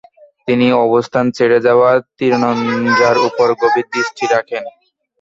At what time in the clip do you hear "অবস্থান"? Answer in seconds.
0.85-1.25